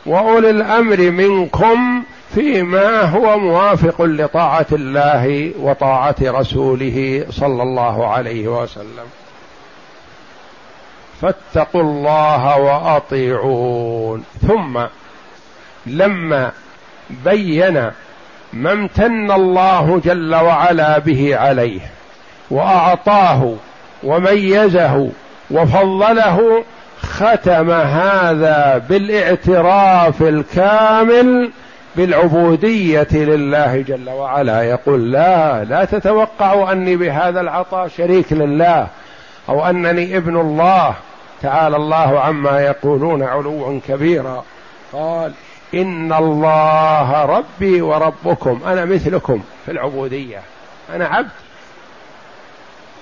[0.05, 2.03] وأولي الأمر منكم
[2.35, 9.05] فيما هو موافق لطاعة الله وطاعة رسوله صلى الله عليه وسلم.
[11.21, 14.23] فاتقوا الله وأطيعون.
[14.47, 14.85] ثم
[15.85, 16.51] لما
[17.09, 17.91] بين
[18.53, 21.79] ما امتن الله جل وعلا به عليه
[22.51, 23.55] وأعطاه
[24.03, 25.09] وميزه
[25.51, 26.63] وفضله
[27.01, 31.51] ختم هذا بالاعتراف الكامل
[31.95, 34.63] بالعبودية لله جل وعلا.
[34.63, 38.87] يقول لا لا تتوقعوا أني بهذا العطاء شريك لله
[39.49, 40.93] أو أنني ابن الله.
[41.41, 44.43] تعالى الله عما يقولون علوا كبيرا.
[44.93, 45.31] قال
[45.73, 50.39] إن الله ربي وربكم أنا مثلكم في العبودية.
[50.95, 51.29] أنا عبد.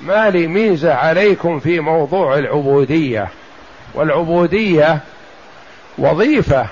[0.02, 3.28] ما لي ميزة عليكم في موضوع العبودية.
[3.94, 5.00] والعبودية
[5.98, 6.66] وظيفة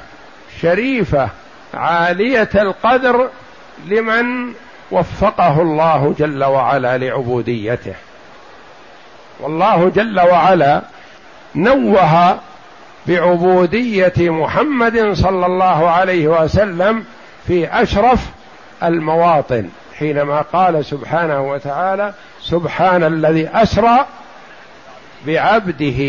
[0.62, 1.30] شريفة
[1.74, 3.30] عالية القدر
[3.86, 4.54] لمن
[4.92, 7.94] وفقه الله جل وعلا لعبوديته.
[9.40, 10.82] والله جل وعلا
[11.56, 12.40] نوه
[13.08, 17.06] بعبودية محمد صلى الله عليه وسلم
[17.48, 18.26] في أشرف
[18.84, 19.70] المواطن.
[20.00, 24.06] حينما قال سبحانه وتعالى سبحان الذي أسرى
[25.28, 26.00] بعبده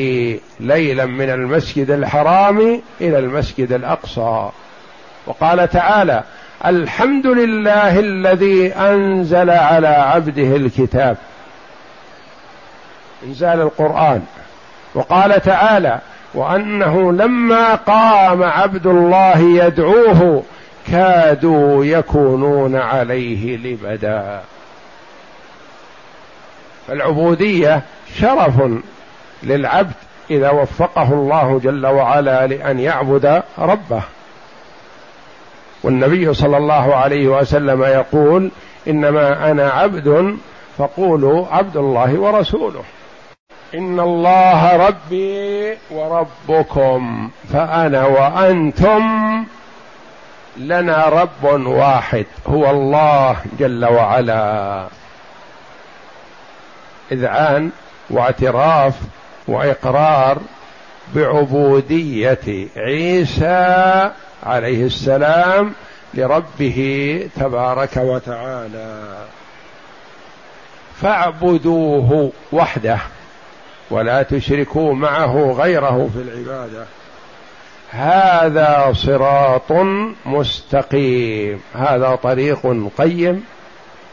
[0.61, 4.49] ليلا من المسجد الحرام إلى المسجد الأقصى.
[5.27, 6.23] وقال تعالى
[6.67, 11.17] الحمد لله الذي أنزل على عبده الكتاب.
[13.27, 14.23] إنزال القرآن.
[14.95, 15.99] وقال تعالى
[16.35, 20.43] وأنه لما قام عبد الله يدعوه
[20.89, 24.41] كادوا يكونون عليه لبدا.
[26.87, 27.83] فالعبودية
[28.15, 28.55] شرف
[29.43, 29.93] للعبد
[30.31, 34.03] إذا وفقه الله جل وعلا لأن يعبد ربه.
[35.83, 38.51] والنبي صلى الله عليه وسلم يقول
[38.89, 40.37] إنما أنا عبد
[40.79, 42.83] فقولوا عبد الله ورسوله.
[43.75, 49.03] إن الله ربي وربكم فأنا وأنتم
[50.57, 54.87] لنا رب واحد هو الله جل وعلا.
[57.13, 57.71] إذعان
[58.11, 58.95] واعتراف
[59.49, 60.39] وإقرار
[61.15, 64.11] بعبودية عيسى
[64.43, 65.73] عليه السلام
[66.15, 69.27] لربه تبارك وتعالى.
[71.03, 72.99] فاعبدوه وحده
[73.91, 76.85] ولا تشركوا معه غيره في العبادة.
[77.91, 79.73] هذا صراط
[80.27, 81.61] مستقيم.
[81.75, 83.45] هذا طريق قيم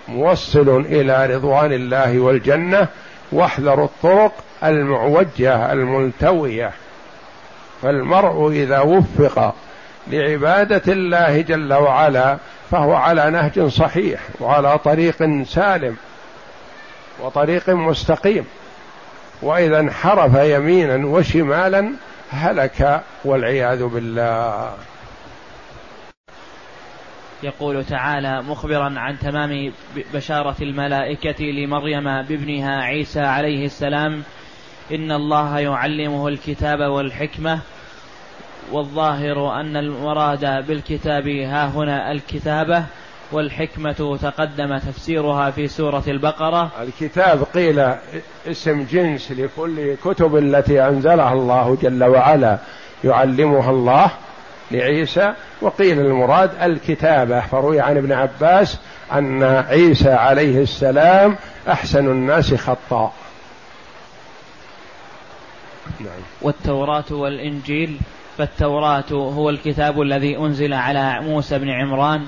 [0.08, 2.88] موصل إلى رضوان الله والجنة.
[3.32, 4.32] واحذروا الطرق
[4.64, 6.72] المعوجة الملتوية.
[7.82, 9.56] فالمرء إذا وفق
[10.08, 12.38] لعبادة الله جل وعلا
[12.72, 15.96] فهو على نهج صحيح وعلى طريق سالم
[17.20, 18.46] وطريق مستقيم.
[19.42, 21.92] وإذا انحرف يمينا وشمالا
[22.30, 24.74] هلك والعياذ بالله.
[27.44, 29.74] يقول تعالى مخبرا عن تمام
[30.14, 34.24] بشارة الملائكة لمريم بابنها عيسى عليه السلام.
[34.92, 37.60] إن الله يعلمه الكتاب والحكمة
[38.72, 42.86] والظاهر أن المراد بالكتاب ها هنا الكتابة.
[43.32, 46.72] والحكمة تقدم تفسيرها في سورة البقرة.
[46.82, 47.94] الكتاب قيل
[48.48, 52.58] اسم جنس لكل كتب التي أنزلها الله جل وعلا
[53.04, 54.12] يعلمها الله
[54.72, 57.40] لعيسى وقيل المراد الكتابة.
[57.40, 58.78] فروي عن ابن عباس
[59.14, 61.36] أن عيسى عليه السلام
[61.70, 63.14] أحسن الناس خطا.
[66.00, 66.10] نعم.
[66.42, 67.98] والتوراة والإنجيل.
[68.38, 72.26] فالتوراة هو الكتاب الذي أنزل على موسى بن عمران.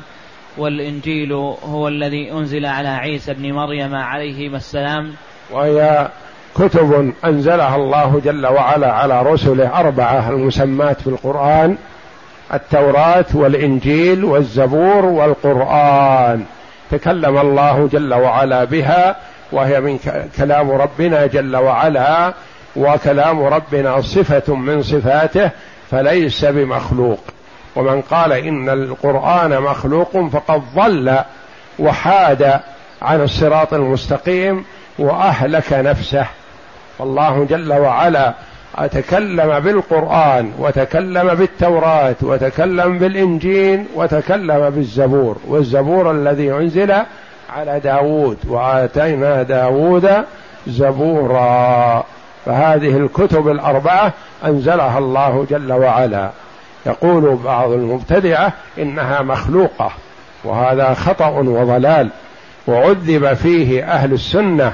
[0.58, 1.34] والإنجيل
[1.70, 5.14] هو الذي أنزل على عيسى بن مريم عليهما السلام.
[5.52, 6.08] وهي
[6.56, 11.78] كتب أنزلها الله جل وعلا على رسله أربعة المسمات في القرآن
[12.54, 16.46] التوراة والإنجيل والزبور والقرآن.
[16.92, 19.16] تكلم الله جل وعلا بها
[19.52, 20.00] وهي من
[20.38, 22.34] كلام ربنا جل وعلا
[22.76, 25.52] وكلام ربنا صفة من صفاته
[25.92, 27.20] فليس بمخلوق.
[27.76, 31.18] ومن قال إن القرآن مخلوق فقد ضل
[31.80, 32.60] وحاد
[33.02, 34.66] عن الصراط المستقيم
[35.00, 36.26] وأهلك نفسه.
[37.00, 38.34] والله جل وعلا
[38.92, 46.94] تكلم بالقرآن وتكلم بالتوراة وتكلم بالإنجيل وتكلم بالزبور والزبور الذي أنزل
[47.56, 50.12] على داود وآتينا داود
[50.68, 52.04] زبورا.
[52.46, 54.14] فهذه الكتب الأربعة
[54.46, 56.30] أنزلها الله جل وعلا.
[56.86, 59.92] يقول بعض المبتدعة إنها مخلوقة
[60.44, 62.10] وهذا خطأ وضلال
[62.68, 64.74] وعذب فيه أهل السنة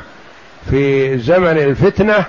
[0.70, 2.26] في زمن الفتنة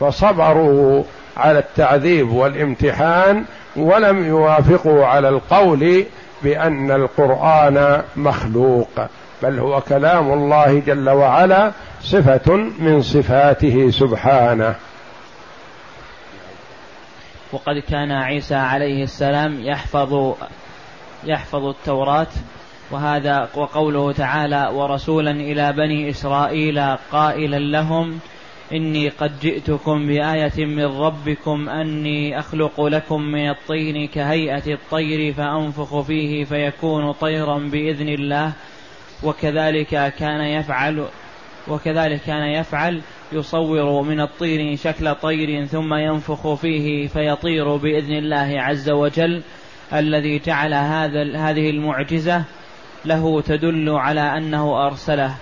[0.00, 1.02] فصبروا
[1.36, 3.44] على التعذيب والامتحان
[3.76, 6.04] ولم يوافقوا على القول
[6.42, 9.00] بأن القرآن مخلوق
[9.42, 11.72] بل هو كلام الله جل وعلا
[12.02, 14.74] صفة من صفاته سبحانه.
[17.52, 20.34] وقد كان عيسى عليه السلام يحفظ
[21.24, 22.26] يحفظ التوراة
[22.90, 28.18] وهذا وقوله تعالى ورسولا إلى بني إسرائيل قائلا لهم
[28.72, 36.44] إني قد جئتكم بآية من ربكم أني أخلق لكم من الطين كهيئة الطير فأنفخ فيه
[36.44, 38.52] فيكون طيرا بإذن الله
[39.22, 41.04] وكذلك كان يفعل
[41.68, 43.00] وكذلك كان يفعل
[43.32, 49.42] يصور من الطين شكل طير ثم ينفخ فيه فيطير بإذن الله عز وجل.
[49.92, 52.44] الذي جعل هذا هذه المعجزة
[53.04, 55.34] له تدل على أنه أرسله.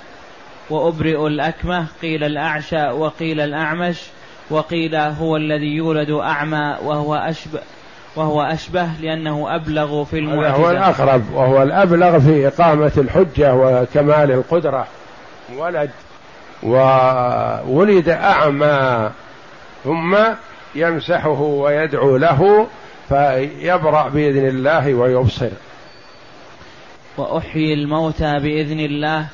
[0.70, 4.02] وأبرئ الأكمة قيل الأعشى وقيل الأعمش
[4.50, 7.60] وقيل هو الذي يولد أعمى وهو أشبه
[8.16, 14.86] وهو أشبه لأنه أبلغ في المعجزة هو الأقرب وهو الأبلغ في إقامة الحجة وكمال القدرة.
[15.56, 15.90] ولد
[16.62, 19.10] وولد أعمى
[19.84, 20.16] ثم
[20.74, 22.66] يمسحه ويدعو له
[23.08, 25.50] فيبرأ بإذن الله ويبصر.
[27.16, 29.26] وأحيي الموتى بإذن الله.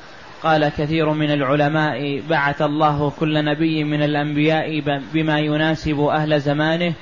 [0.45, 4.79] قال كثير من العلماء بعث الله كل نبي من الأنبياء
[5.13, 6.93] بما يناسب أهل زمانه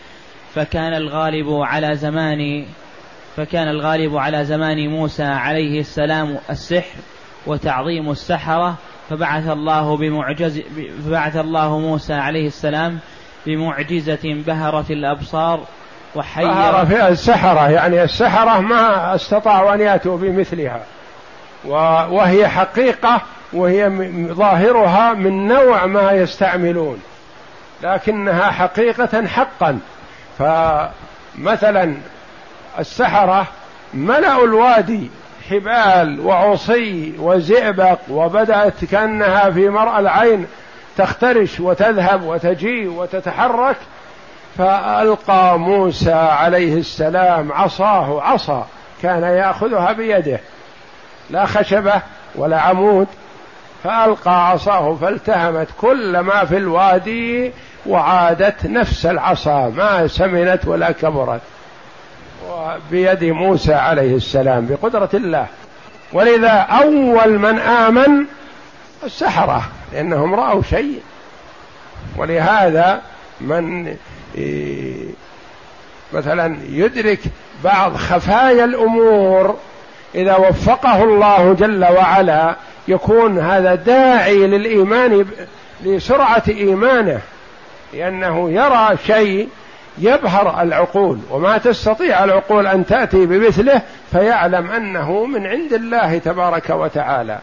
[0.55, 2.65] فكان الغالب على زمان
[3.35, 6.97] فكان الغالب على زمان موسى عليه السلام السحر
[7.45, 8.77] وتعظيم السحرة
[9.13, 10.61] فبعث الله بمعجز
[11.05, 12.99] فبعث الله موسى عليه السلام
[13.45, 15.59] بمعجزة بهرت الأبصار
[16.15, 20.83] وحير بهر فيها السحرة يعني السحرة ما استطاعوا أن يأتوا بمثلها.
[22.09, 23.21] وهي حقيقة
[23.53, 23.89] وهي
[24.33, 27.01] ظاهرها من نوع ما يستعملون.
[27.83, 29.79] لكنها حقيقة حقا.
[30.39, 31.95] فمثلا
[32.79, 33.47] السحرة
[33.93, 35.09] ملأوا الوادي
[35.49, 40.47] حبال وعصي وزئبق وبدأت كأنها في مرأى العين
[40.97, 43.77] تخترش وتذهب وتجيء وتتحرك
[44.57, 48.67] فألقى موسى عليه السلام عصاه عصا
[49.01, 50.39] كان يأخذها بيده
[51.29, 52.01] لا خشبة
[52.35, 53.07] ولا عمود
[53.83, 57.51] فألقى عصاه فالتهمت كل ما في الوادي
[57.85, 61.41] وعادت نفس العصا ما سمنت ولا كبرت.
[62.91, 65.47] بيد موسى عليه السلام بقدرة الله.
[66.13, 68.25] ولذا أول من آمن
[69.03, 69.63] السحرة
[69.93, 71.01] لأنهم رأوا شيء.
[72.17, 73.01] ولهذا
[73.41, 73.95] من
[76.13, 77.19] مثلا يدرك
[77.63, 79.57] بعض خفايا الأمور
[80.15, 82.55] إذا وفقه الله جل وعلا
[82.87, 85.25] يكون هذا داعي للإيمان
[85.83, 87.19] لسرعة إيمانه
[87.93, 89.49] لأنه يرى شيء
[89.97, 93.81] يبهر العقول وما تستطيع العقول أن تأتي بمثله
[94.11, 97.39] فيعلم أنه من عند الله تبارك وتعالى.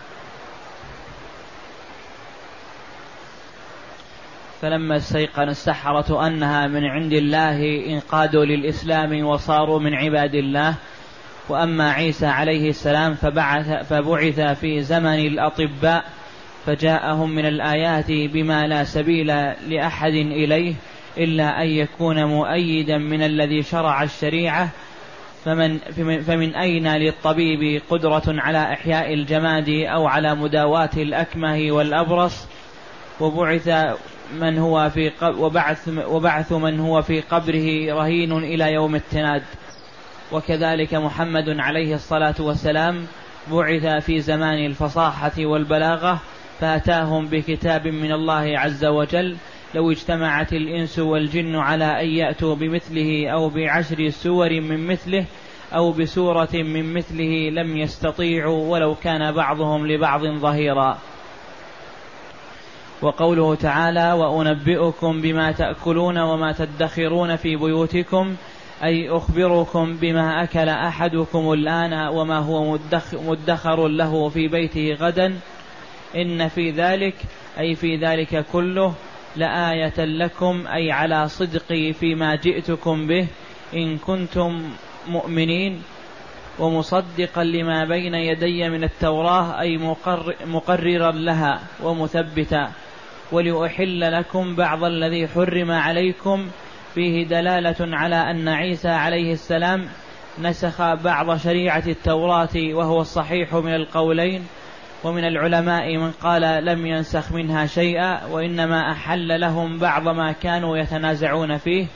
[4.62, 10.74] فلما استيقن السحرة أنها من عند الله انقادوا للإسلام وصاروا من عباد الله.
[11.48, 16.04] وأما عيسى عليه السلام فبعث, فبعث في زمن الأطباء
[16.66, 19.26] فجاءهم من الآيات بما لا سبيل
[19.68, 20.74] لأحد إليه.
[21.18, 24.68] إلا أن يكون مؤيدا من الذي شرع الشريعة
[25.44, 25.78] فمن,
[26.26, 32.46] فمن أين للطبيب قدرة على إحياء الجماد أو على مداواة الأكمه والأبرص؟
[33.20, 33.68] وبعث
[34.40, 39.42] من هو في وبعث, وبعث من هو في قبره رهين إلى يوم التناد.
[40.32, 43.06] وكذلك محمد عليه الصلاة والسلام
[43.50, 46.20] بعث في زمان الفصاحة والبلاغة
[46.60, 49.36] فأتاهم بكتاب من الله عز وجل
[49.74, 55.24] لو اجتمعت الإنس والجن على أن يأتوا بمثله أو بعشر سور من مثله
[55.74, 60.98] أو بسورة من مثله لم يستطيعوا ولو كان بعضهم لبعض ظهيرا.
[63.02, 68.36] وقوله تعالى وأنبئكم بما تأكلون وما تدخرون في بيوتكم
[68.84, 72.78] أي أخبركم بما أكل أحدكم الآن وما هو
[73.12, 75.34] مدخر له في بيته غدا
[76.16, 77.14] إن في ذلك
[77.58, 78.94] أي في ذلك كله
[79.36, 83.26] لآية لكم أي على صدقي فيما جئتكم به
[83.74, 84.70] إن كنتم
[85.08, 85.82] مؤمنين.
[86.58, 92.70] ومصدقا لما بين يدي من التوراة أي مقر مقررا لها ومثبتا.
[93.32, 96.48] ولأحل لكم بعض الذي حرم عليكم.
[96.94, 99.88] فيه دلالة على أن عيسى عليه السلام
[100.38, 104.46] نسخ بعض شريعة التوراة وهو الصحيح من القولين.
[105.04, 111.58] ومن العلماء من قال لم ينسخ منها شيئا وإنما أحل لهم بعض ما كانوا يتنازعون
[111.58, 111.86] فيه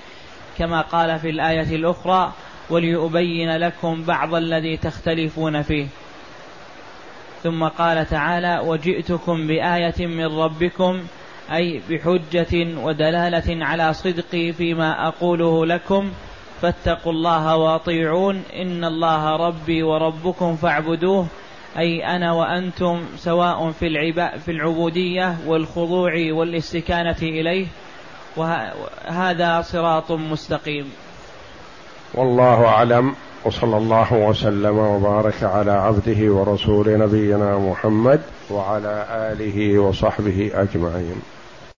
[0.58, 2.32] كما قال في الآية الأخرى
[2.70, 5.86] وليبين لكم بعض الذي تختلفون فيه
[7.42, 11.00] ثم قال تعالى وجئتكم بآية من ربكم
[11.52, 16.12] أي بحجة ودلالة على صدقي فيما أقوله لكم
[16.62, 21.26] فاتقوا الله وأطيعون إن الله ربي وربكم فاعبدوه
[21.78, 27.66] أي أنا وأنتم سواء في, العبا في العبودية والخضوع والاستكانة إليه
[28.36, 30.92] وهذا صراط مستقيم.
[32.14, 33.14] والله أعلم
[33.44, 38.20] وصلى الله وسلم وبارك على عبده ورسول نبينا محمد
[38.50, 41.22] وعلى آله وصحبه أجمعين.